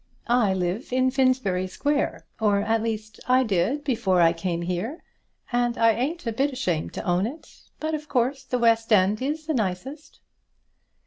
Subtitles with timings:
[0.25, 5.03] I live in Finsbury Square, or at least, I did before I came here,
[5.51, 7.47] and I ain't a bit ashamed to own it.
[7.79, 10.19] But of course the west end is the nicest."